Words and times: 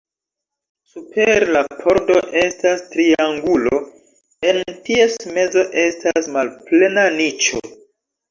Super 0.91 1.43
la 1.55 1.59
pordo 1.81 2.15
estas 2.43 2.79
triangulo, 2.95 3.81
en 4.53 4.59
ties 4.89 5.17
mezo 5.37 5.65
estas 5.83 6.31
malplena 6.39 7.05
niĉo. 7.21 7.61